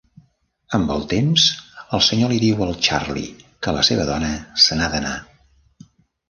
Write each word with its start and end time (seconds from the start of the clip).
Amb 0.77 0.93
el 0.93 1.03
temps, 1.11 1.43
el 1.97 2.01
senyor 2.05 2.31
li 2.35 2.39
diu 2.45 2.63
al 2.67 2.73
Charley 2.87 3.27
que 3.67 3.75
la 3.77 3.85
seva 3.91 4.07
dona 4.09 4.33
se 4.65 4.79
n'ha 4.81 4.91
d'anar. 4.97 5.15